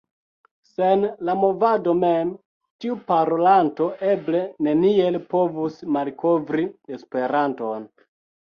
[0.67, 2.31] Sen la Movado mem
[2.85, 6.67] tiu parolanto eble neniel povus malkovri
[6.99, 7.87] Esperanton.